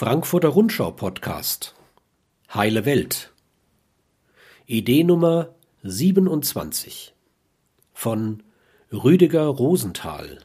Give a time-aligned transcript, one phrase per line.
[0.00, 1.74] Frankfurter Rundschau Podcast.
[2.54, 3.34] Heile Welt.
[4.64, 7.12] Idee Nummer 27
[7.92, 8.42] von
[8.90, 10.38] Rüdiger Rosenthal.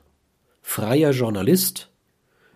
[0.61, 1.89] Freier Journalist.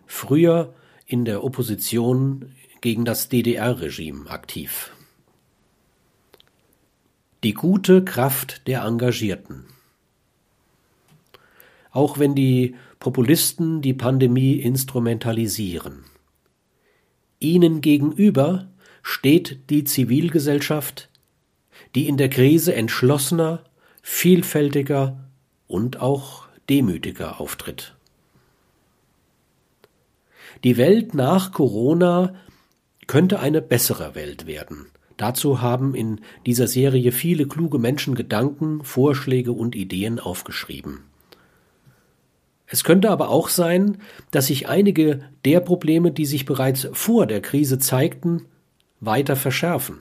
[0.08, 0.74] Früher
[1.06, 4.92] in der Opposition gegen das DDR-Regime aktiv.
[7.44, 9.68] Die gute Kraft der Engagierten.
[11.92, 16.04] Auch wenn die Populisten die Pandemie instrumentalisieren
[17.40, 18.68] Ihnen gegenüber
[19.02, 21.10] steht die Zivilgesellschaft,
[21.96, 23.64] die in der Krise entschlossener,
[24.02, 25.30] vielfältiger
[25.68, 27.96] und auch demütiger auftritt.
[30.64, 32.36] Die Welt nach Corona
[33.08, 34.88] könnte eine bessere Welt werden.
[35.16, 41.09] Dazu haben in dieser Serie viele kluge Menschen Gedanken, Vorschläge und Ideen aufgeschrieben.
[42.72, 43.98] Es könnte aber auch sein,
[44.30, 48.46] dass sich einige der Probleme, die sich bereits vor der Krise zeigten,
[49.00, 49.98] weiter verschärfen.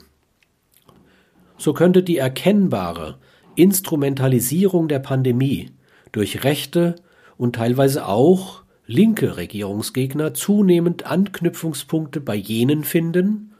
[1.57, 3.17] So könnte die erkennbare
[3.55, 5.71] Instrumentalisierung der Pandemie
[6.11, 6.95] durch rechte
[7.37, 13.53] und teilweise auch linke Regierungsgegner zunehmend Anknüpfungspunkte bei jenen finden,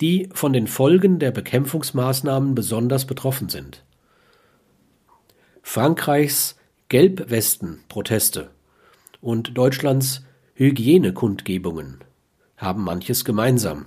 [0.00, 3.82] die von den Folgen der Bekämpfungsmaßnahmen besonders betroffen sind.
[5.62, 6.56] Frankreichs
[6.92, 8.50] Gelbwesten-Proteste
[9.22, 12.04] und Deutschlands Hygienekundgebungen
[12.58, 13.86] haben manches gemeinsam.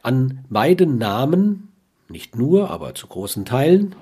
[0.00, 1.72] An beiden nahmen,
[2.08, 3.96] nicht nur, aber zu großen Teilen,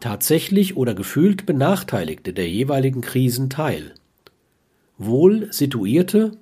[0.00, 3.92] tatsächlich oder gefühlt Benachteiligte der jeweiligen Krisen teil.
[4.96, 6.38] Wohl situierte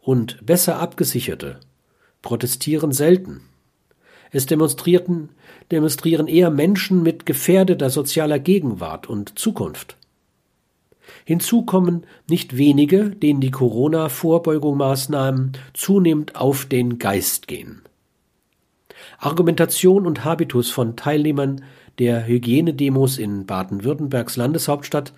[0.00, 1.60] und besser abgesicherte
[2.22, 3.42] protestieren selten.
[4.34, 5.28] Es demonstrierten,
[5.70, 9.96] demonstrieren eher Menschen mit gefährdeter sozialer Gegenwart und Zukunft.
[11.24, 17.82] Hinzu kommen nicht wenige, denen die Corona-Vorbeugungsmaßnahmen zunehmend auf den Geist gehen.
[19.18, 21.62] Argumentation und Habitus von Teilnehmern
[22.00, 25.12] der Hygienedemos in Baden-Württembergs Landeshauptstadt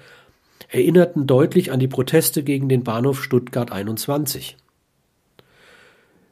[0.68, 4.58] erinnerten deutlich an die Proteste gegen den Bahnhof Stuttgart 21.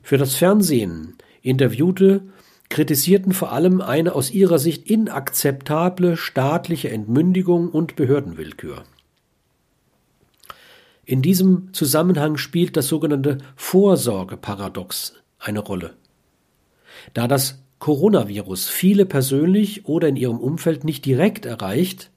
[0.03, 2.25] Für das Fernsehen interviewte
[2.69, 8.85] kritisierten vor allem eine aus ihrer Sicht inakzeptable staatliche Entmündigung und Behördenwillkür.
[11.05, 15.95] In diesem Zusammenhang spielt das sogenannte Vorsorgeparadox eine Rolle.
[17.13, 22.11] Da das Coronavirus viele persönlich oder in ihrem Umfeld nicht direkt erreicht,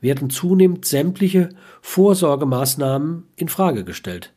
[0.00, 4.32] werden zunehmend sämtliche Vorsorgemaßnahmen in Frage gestellt.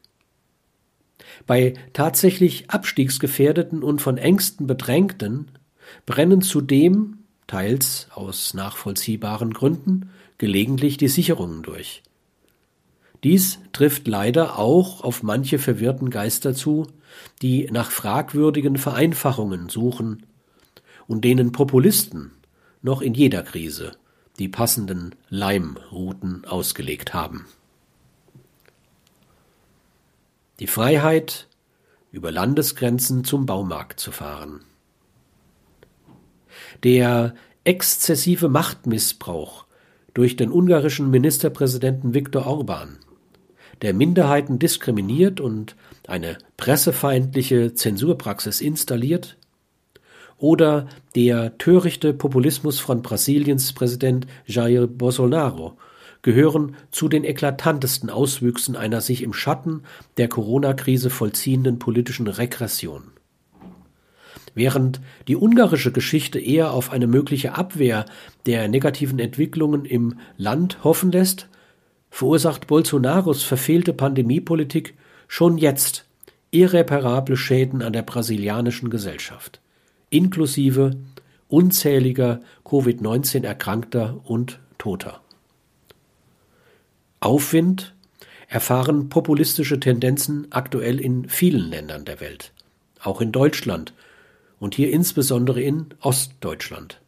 [1.45, 5.51] Bei tatsächlich abstiegsgefährdeten und von Ängsten bedrängten
[6.05, 12.03] brennen zudem, teils aus nachvollziehbaren Gründen, gelegentlich die Sicherungen durch.
[13.23, 16.87] Dies trifft leider auch auf manche verwirrten Geister zu,
[17.41, 20.25] die nach fragwürdigen Vereinfachungen suchen
[21.07, 22.31] und denen Populisten
[22.81, 23.93] noch in jeder Krise
[24.37, 27.45] die passenden Leimrouten ausgelegt haben.
[30.59, 31.47] Die Freiheit,
[32.11, 34.61] über Landesgrenzen zum Baumarkt zu fahren.
[36.83, 37.33] Der
[37.63, 39.65] exzessive Machtmissbrauch
[40.13, 42.97] durch den ungarischen Ministerpräsidenten Viktor Orban,
[43.81, 45.75] der Minderheiten diskriminiert und
[46.07, 49.37] eine pressefeindliche Zensurpraxis installiert,
[50.37, 55.77] oder der törichte Populismus von Brasiliens Präsident Jair Bolsonaro,
[56.21, 59.83] gehören zu den eklatantesten Auswüchsen einer sich im Schatten
[60.17, 63.11] der Corona-Krise vollziehenden politischen Regression.
[64.55, 68.05] Während die ungarische Geschichte eher auf eine mögliche Abwehr
[68.45, 71.47] der negativen Entwicklungen im Land hoffen lässt,
[72.09, 74.95] verursacht Bolsonaros verfehlte Pandemiepolitik
[75.27, 76.05] schon jetzt
[76.51, 79.61] irreparable Schäden an der brasilianischen Gesellschaft,
[80.09, 80.97] inklusive
[81.47, 85.21] unzähliger Covid-19 Erkrankter und Toter.
[87.19, 87.93] Aufwind
[88.47, 92.51] erfahren populistische Tendenzen aktuell in vielen Ländern der Welt,
[93.01, 93.93] auch in Deutschland
[94.59, 97.01] und hier insbesondere in Ostdeutschland.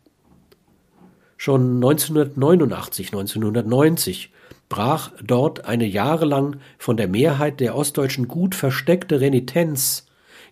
[1.38, 4.32] Schon 1989, 1990
[4.70, 10.06] brach dort eine jahrelang von der Mehrheit der Ostdeutschen gut versteckte Renitenz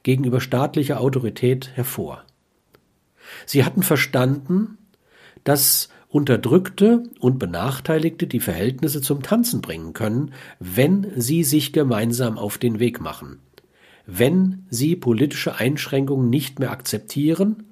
[0.03, 2.23] gegenüber staatlicher Autorität hervor.
[3.45, 4.77] Sie hatten verstanden,
[5.43, 12.57] dass Unterdrückte und Benachteiligte die Verhältnisse zum Tanzen bringen können, wenn sie sich gemeinsam auf
[12.57, 13.37] den Weg machen,
[14.07, 17.65] wenn sie politische Einschränkungen nicht mehr akzeptieren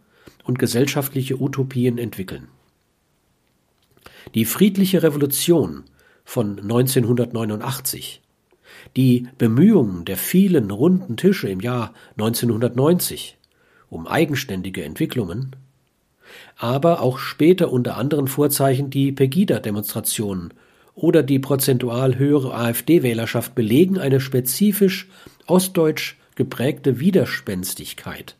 [0.43, 2.47] und gesellschaftliche Utopien entwickeln.
[4.35, 5.85] Die friedliche Revolution
[6.23, 8.21] von 1989
[8.95, 13.37] Die Bemühungen der vielen runden Tische im Jahr 1990
[13.89, 15.55] um eigenständige Entwicklungen,
[16.57, 20.53] aber auch später unter anderen Vorzeichen die Pegida-Demonstrationen
[20.95, 25.07] oder die prozentual höhere AfD-Wählerschaft belegen eine spezifisch
[25.45, 28.35] ostdeutsch geprägte Widerspenstigkeit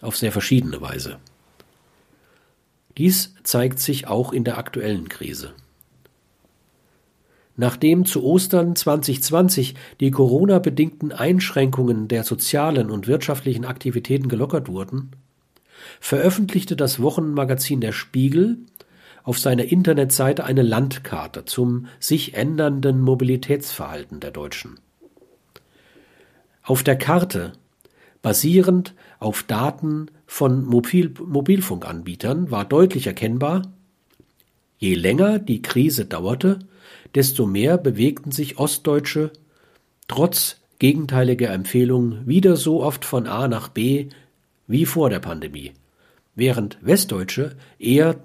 [0.00, 1.18] auf sehr verschiedene Weise.
[2.96, 5.52] Dies zeigt sich auch in der aktuellen Krise.
[7.56, 15.10] Nachdem zu Ostern 2020 die Corona-bedingten Einschränkungen der sozialen und wirtschaftlichen Aktivitäten gelockert wurden,
[16.00, 18.58] veröffentlichte das Wochenmagazin Der Spiegel
[19.22, 24.78] auf seiner Internetseite eine Landkarte zum sich ändernden Mobilitätsverhalten der Deutschen.
[26.62, 27.52] Auf der Karte,
[28.22, 33.62] basierend auf Daten von Mobil Mobilfunkanbietern, war deutlich erkennbar,
[34.78, 36.60] je länger die Krise dauerte,
[37.14, 39.32] desto mehr bewegten sich Ostdeutsche
[40.08, 44.08] trotz gegenteiliger Empfehlungen wieder so oft von A nach B
[44.70, 45.72] wie vor der Pandemie,
[46.34, 48.20] während Westdeutsche eher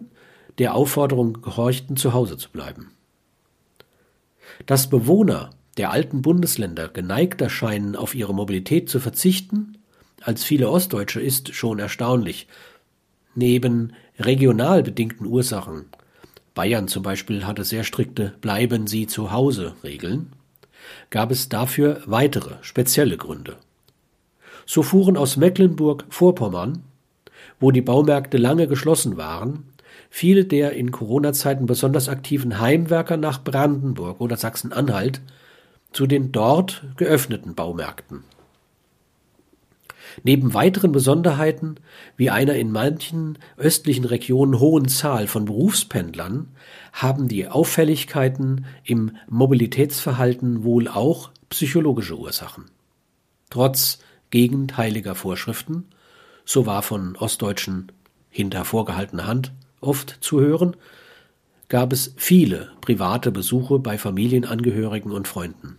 [0.59, 2.91] der Aufforderung gehorchten, zu Hause zu bleiben.
[4.65, 9.79] Dass Bewohner der alten Bundesländer geneigter scheinen, auf ihre Mobilität zu verzichten,
[10.21, 12.47] als viele Ostdeutsche ist schon erstaunlich.
[13.33, 15.85] Neben regional bedingten Ursachen
[16.53, 20.31] Bayern zum Beispiel hatte sehr strikte Bleiben Sie zu Hause Regeln,
[21.09, 23.57] gab es dafür weitere spezielle Gründe.
[24.65, 26.83] So fuhren aus Mecklenburg-Vorpommern,
[27.59, 29.63] wo die Baumärkte lange geschlossen waren,
[30.09, 35.21] viele der in Corona-Zeiten besonders aktiven Heimwerker nach Brandenburg oder Sachsen-Anhalt
[35.91, 38.23] zu den dort geöffneten Baumärkten.
[40.23, 41.75] Neben weiteren Besonderheiten
[42.15, 46.47] wie einer in manchen östlichen Regionen hohen Zahl von Berufspendlern
[46.93, 52.65] haben die Auffälligkeiten im Mobilitätsverhalten wohl auch psychologische Ursachen.
[53.49, 53.99] Trotz
[54.35, 55.85] gegenteiliger Vorschriften,
[56.43, 57.93] so war von Ostdeutschen
[58.29, 60.75] hinter vorgehaltener Hand oft zu hören,
[61.69, 65.77] gab es viele private Besuche bei Familienangehörigen und Freunden.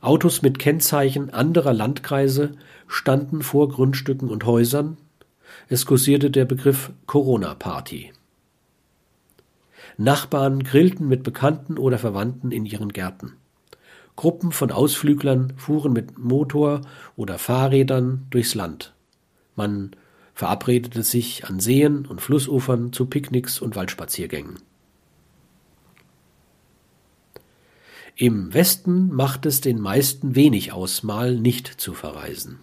[0.00, 2.52] Autos mit Kennzeichen anderer Landkreise
[2.86, 4.96] standen vor Grundstücken und Häusern.
[5.68, 8.12] Es kursierte der Begriff Corona-Party.
[9.96, 13.32] Nachbarn grillten mit Bekannten oder Verwandten in ihren Gärten.
[14.16, 16.82] Gruppen von Ausflüglern fuhren mit Motor
[17.16, 18.92] oder Fahrrädern durchs Land.
[19.56, 19.96] Man
[20.34, 24.56] verabredete sich an Seen und Flussufern zu Picknicks und Waldspaziergängen.
[28.16, 32.58] Im Westen macht es den meisten wenig aus, mal nicht zu verreisen.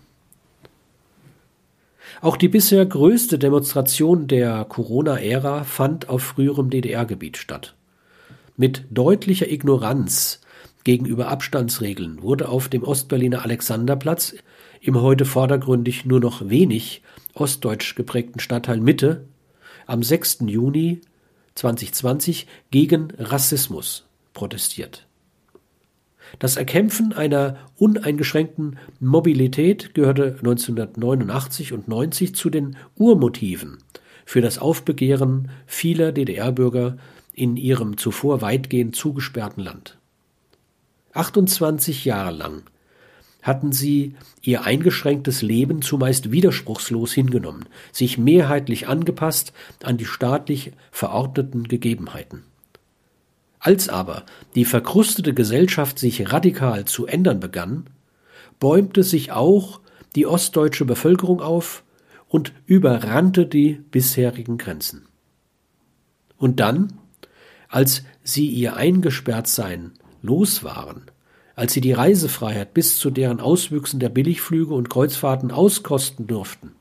[2.22, 7.76] Auch die bisher größte Demonstration der Corona-Ära fand auf früherem DDR-Gebiet statt.
[8.58, 10.42] Mit deutlicher Ignoranz
[10.90, 14.34] gegenüber Abstandsregeln wurde auf dem Ostberliner Alexanderplatz
[14.82, 17.04] im heute vordergründig nur noch wenig
[17.36, 19.28] ostdeutsch geprägten Stadtteil Mitte
[19.86, 20.40] am 6.
[20.48, 21.02] Juni
[21.54, 25.06] 2020 gegen Rassismus protestiert.
[26.40, 33.78] Das Erkämpfen einer uneingeschränkten Mobilität gehörte 1989 und 90 zu den Urmotiven
[34.26, 36.98] für das Aufbegehren vieler DDR-Bürger
[37.36, 39.99] in ihrem zuvor weitgehend zugesperrten Land.
[41.14, 42.64] 28 Jahre lang
[43.42, 51.64] hatten sie ihr eingeschränktes Leben zumeist widerspruchslos hingenommen, sich mehrheitlich angepasst an die staatlich verordneten
[51.64, 52.44] Gegebenheiten.
[53.60, 54.24] Als aber
[54.56, 57.88] die verkrustete Gesellschaft sich radikal zu ändern begann,
[58.60, 59.82] bäumte sich auch
[60.16, 61.84] die ostdeutsche Bevölkerung auf
[62.28, 65.08] und überrannte die bisherigen Grenzen.
[66.38, 66.94] Und dann,
[67.68, 71.04] als sie ihr Eingesperrtsein los waren,
[71.56, 76.72] als sie die Reisefreiheit bis zu deren Auswüchsen der Billigflüge und Kreuzfahrten auskosten durften,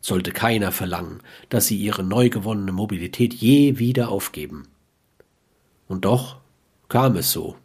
[0.00, 4.68] sollte keiner verlangen, dass sie ihre neu gewonnene Mobilität je wieder aufgeben.
[5.86, 6.38] Und doch
[6.88, 7.56] kam es so.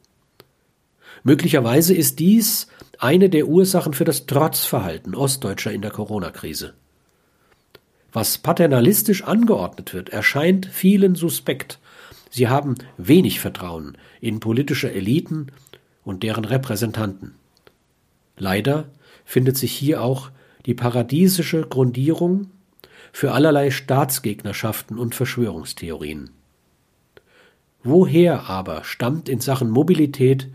[1.23, 2.67] Möglicherweise ist dies
[2.99, 6.73] eine der Ursachen für das Trotzverhalten Ostdeutscher in der Corona-Krise.
[8.11, 11.79] Was paternalistisch angeordnet wird, erscheint vielen suspekt.
[12.35, 15.51] Sie haben wenig Vertrauen in politische Eliten
[16.03, 17.35] und deren Repräsentanten.
[18.37, 18.89] Leider
[19.23, 20.31] findet sich hier auch
[20.65, 22.49] die paradiesische Grundierung
[23.11, 26.31] für allerlei Staatsgegnerschaften und Verschwörungstheorien.
[27.83, 30.49] Woher aber stammt in Sachen Mobilität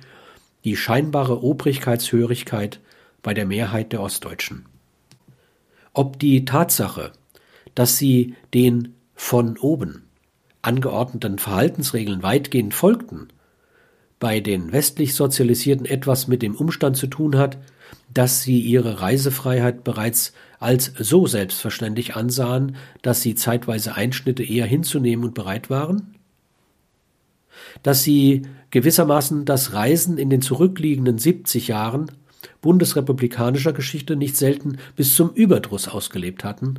[0.65, 2.81] die scheinbare Obrigkeitshörigkeit
[3.23, 4.67] bei der Mehrheit der Ostdeutschen?
[5.93, 7.13] Ob die Tatsache,
[7.77, 10.08] dass sie den von oben
[10.69, 13.29] angeordneten Verhaltensregeln weitgehend folgten,
[14.21, 17.57] bei den westlich Sozialisierten etwas mit dem Umstand zu tun hat,
[18.13, 25.25] dass sie ihre Reisefreiheit bereits als so selbstverständlich ansahen, dass sie zeitweise Einschnitte eher hinzunehmen
[25.25, 26.15] und bereit waren?
[27.83, 32.11] Dass sie gewissermaßen das Reisen in den zurückliegenden 70 Jahren
[32.61, 36.75] bundesrepublikanischer Geschichte nicht selten bis zum Überdruss ausgelebt hatten,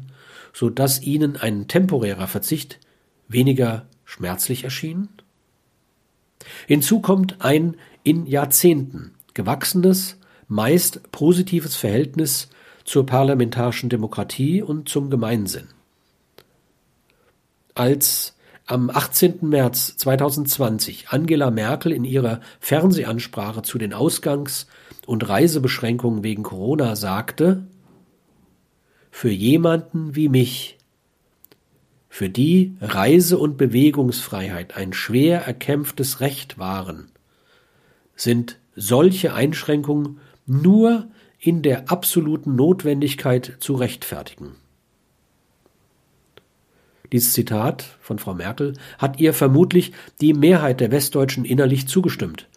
[0.54, 2.80] so dass ihnen ein temporärer Verzicht
[3.30, 5.08] weniger schmerzlich erschien?
[6.68, 10.18] Hinzu kommt ein in Jahrzehnten gewachsenes,
[10.48, 12.50] meist positives Verhältnis
[12.84, 15.68] zur parlamentarischen Demokratie und zum Gemeinsinn.
[17.76, 19.40] Als am 18.
[19.42, 24.68] März 2020 Angela Merkel in ihrer Fernsehansprache zu den Ausgangs-
[25.06, 27.64] und Reisebeschränkungen wegen Corona sagte,
[29.12, 30.79] für jemanden wie mich
[32.10, 37.12] für die Reise- und Bewegungsfreiheit ein schwer erkämpftes Recht waren,
[38.16, 41.08] sind solche Einschränkungen nur
[41.40, 44.56] in der absoluten Notwendigkeit zu rechtfertigen.
[47.12, 52.49] Dieses Zitat von Frau Merkel hat ihr vermutlich die Mehrheit der Westdeutschen innerlich zugestimmt.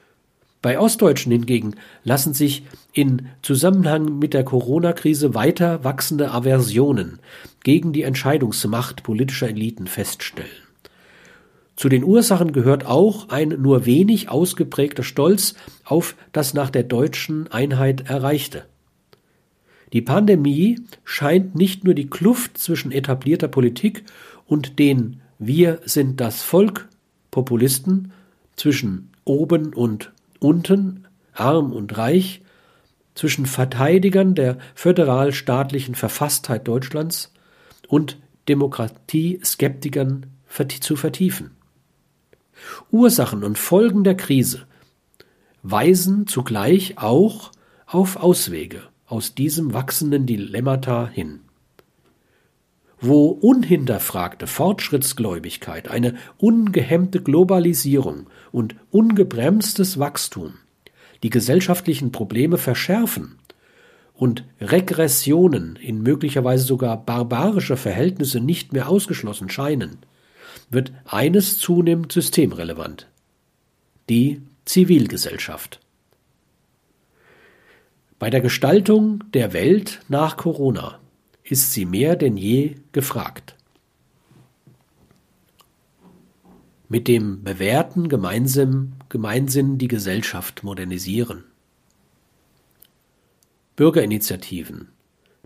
[0.62, 7.18] Bei Ostdeutschen hingegen lassen sich in Zusammenhang mit der Corona-Krise weiter wachsende Aversionen
[7.64, 10.48] gegen die Entscheidungsmacht politischer Eliten feststellen.
[11.74, 15.54] Zu den Ursachen gehört auch ein nur wenig ausgeprägter Stolz
[15.84, 18.66] auf das nach der deutschen Einheit Erreichte.
[19.92, 24.04] Die Pandemie scheint nicht nur die Kluft zwischen etablierter Politik
[24.46, 26.88] und den Wir sind das Volk
[27.32, 28.12] Populisten
[28.54, 30.12] zwischen oben und
[30.42, 32.42] unten, arm und reich,
[33.14, 37.32] zwischen Verteidigern der föderalstaatlichen Verfasstheit Deutschlands
[37.88, 38.18] und
[38.48, 40.26] Demokratieskeptikern
[40.80, 41.52] zu vertiefen.
[42.90, 44.66] Ursachen und Folgen der Krise
[45.62, 47.52] weisen zugleich auch
[47.86, 51.40] auf Auswege aus diesem wachsenden Dilemmata hin.
[53.04, 60.54] Wo unhinterfragte Fortschrittsgläubigkeit, eine ungehemmte Globalisierung und ungebremstes Wachstum
[61.24, 63.38] die gesellschaftlichen Probleme verschärfen
[64.14, 69.98] und Regressionen in möglicherweise sogar barbarische Verhältnisse nicht mehr ausgeschlossen scheinen,
[70.70, 73.08] wird eines zunehmend systemrelevant
[74.08, 75.80] die Zivilgesellschaft.
[78.20, 81.00] Bei der Gestaltung der Welt nach Corona
[81.52, 83.56] ist sie mehr denn je gefragt.
[86.88, 91.44] Mit dem bewährten Gemeinsinn, Gemeinsinn die Gesellschaft modernisieren.
[93.76, 94.88] Bürgerinitiativen,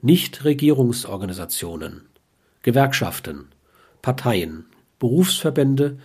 [0.01, 2.03] Nichtregierungsorganisationen,
[2.63, 3.49] Gewerkschaften,
[4.01, 4.67] Parteien,
[5.01, 5.99] Berufsverbände,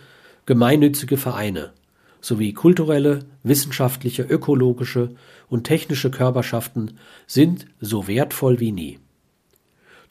[0.46, 1.74] gemeinnützige Vereine
[2.20, 5.14] sowie kulturelle, wissenschaftliche, ökologische
[5.48, 8.98] und technische Körperschaften sind so wertvoll wie nie.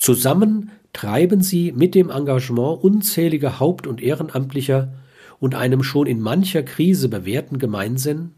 [0.01, 4.91] Zusammen treiben sie mit dem Engagement unzähliger Haupt- und Ehrenamtlicher
[5.39, 8.31] und einem schon in mancher Krise bewährten Gemeinsinn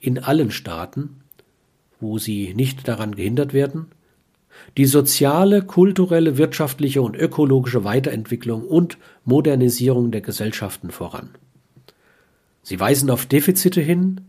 [0.00, 1.20] in allen Staaten,
[2.00, 3.86] wo sie nicht daran gehindert werden,
[4.76, 11.30] die soziale, kulturelle, wirtschaftliche und ökologische Weiterentwicklung und Modernisierung der Gesellschaften voran.
[12.64, 14.22] Sie weisen auf Defizite hin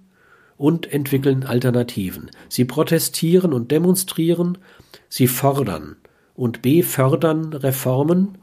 [0.57, 2.29] und entwickeln Alternativen.
[2.49, 4.59] Sie protestieren und demonstrieren,
[5.09, 5.95] sie fordern
[6.37, 8.37] und befördern Reformen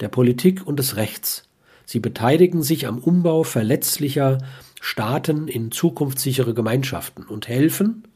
[0.00, 1.48] der Politik und des Rechts.
[1.84, 4.38] Sie beteiligen sich am Umbau verletzlicher
[4.80, 8.08] Staaten in zukunftssichere Gemeinschaften und helfen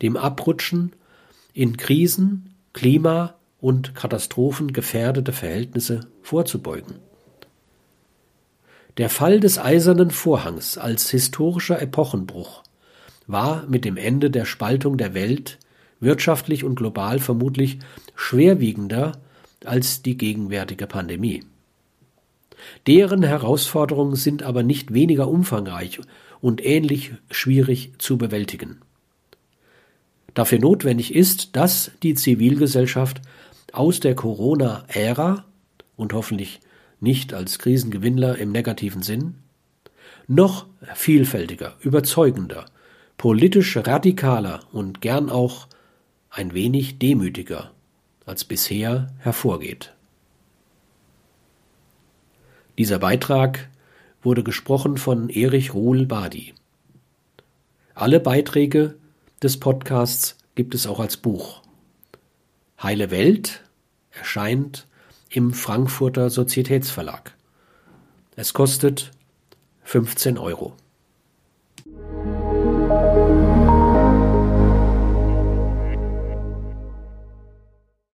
[0.00, 0.92] dem Abrutschen
[1.52, 6.96] in Krisen, Klima und Katastrophen gefährdete Verhältnisse vorzubeugen.
[8.96, 12.62] Der Fall des Eisernen Vorhangs als historischer Epochenbruch
[13.26, 15.58] war mit dem Ende der Spaltung der Welt
[16.00, 17.78] wirtschaftlich und global vermutlich
[18.14, 19.20] schwerwiegender
[19.64, 21.44] als die gegenwärtige Pandemie.
[22.86, 26.00] Deren Herausforderungen sind aber nicht weniger umfangreich
[26.40, 28.80] und ähnlich schwierig zu bewältigen.
[30.34, 33.20] Dafür notwendig ist, dass die Zivilgesellschaft
[33.72, 35.44] aus der Corona-Ära
[35.96, 36.60] und hoffentlich
[37.00, 39.34] nicht als Krisengewinnler im negativen Sinn
[40.26, 42.66] noch vielfältiger, überzeugender,
[43.16, 45.68] politisch radikaler und gern auch
[46.30, 47.72] ein wenig demütiger
[48.26, 49.94] als bisher hervorgeht.
[52.76, 53.68] Dieser Beitrag
[54.22, 56.54] wurde gesprochen von Erich Ruhl Badi.
[57.94, 58.96] Alle Beiträge
[59.42, 61.62] des Podcasts gibt es auch als Buch.
[62.80, 63.64] Heile Welt
[64.10, 64.86] erscheint
[65.30, 67.34] im Frankfurter Sozietätsverlag.
[68.36, 69.10] Es kostet
[69.82, 70.74] 15 Euro.